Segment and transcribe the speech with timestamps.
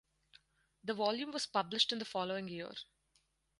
[0.83, 2.73] The volume was published in the following year.